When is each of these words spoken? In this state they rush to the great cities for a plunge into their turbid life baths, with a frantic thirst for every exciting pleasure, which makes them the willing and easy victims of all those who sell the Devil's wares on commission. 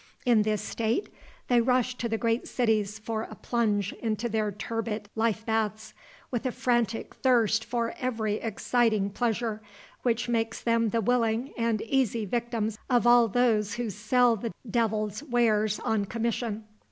In 0.25 0.41
this 0.41 0.63
state 0.63 1.09
they 1.47 1.61
rush 1.61 1.93
to 1.99 2.09
the 2.09 2.17
great 2.17 2.47
cities 2.47 2.97
for 2.97 3.21
a 3.21 3.35
plunge 3.35 3.93
into 4.01 4.27
their 4.29 4.51
turbid 4.51 5.09
life 5.15 5.45
baths, 5.45 5.93
with 6.31 6.43
a 6.47 6.51
frantic 6.51 7.13
thirst 7.13 7.63
for 7.63 7.93
every 7.99 8.37
exciting 8.37 9.11
pleasure, 9.11 9.61
which 10.01 10.27
makes 10.27 10.59
them 10.59 10.89
the 10.89 11.01
willing 11.01 11.53
and 11.55 11.83
easy 11.83 12.25
victims 12.25 12.79
of 12.89 13.05
all 13.05 13.27
those 13.27 13.75
who 13.75 13.91
sell 13.91 14.35
the 14.35 14.51
Devil's 14.67 15.21
wares 15.21 15.79
on 15.81 16.05
commission. 16.05 16.63